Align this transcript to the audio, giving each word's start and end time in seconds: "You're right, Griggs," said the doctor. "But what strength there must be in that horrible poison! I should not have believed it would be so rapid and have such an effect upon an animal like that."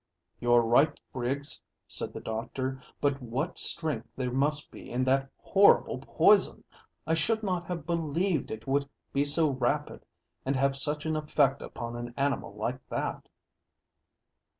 "You're 0.39 0.63
right, 0.63 0.99
Griggs," 1.13 1.61
said 1.87 2.11
the 2.11 2.21
doctor. 2.21 2.81
"But 3.01 3.21
what 3.21 3.59
strength 3.59 4.07
there 4.15 4.31
must 4.33 4.71
be 4.71 4.89
in 4.89 5.03
that 5.03 5.29
horrible 5.37 5.99
poison! 5.99 6.63
I 7.05 7.13
should 7.13 7.43
not 7.43 7.67
have 7.67 7.85
believed 7.85 8.49
it 8.49 8.65
would 8.65 8.89
be 9.13 9.25
so 9.25 9.51
rapid 9.51 10.03
and 10.43 10.55
have 10.55 10.75
such 10.75 11.05
an 11.05 11.15
effect 11.15 11.61
upon 11.61 11.95
an 11.95 12.15
animal 12.17 12.55
like 12.55 12.79
that." 12.89 13.27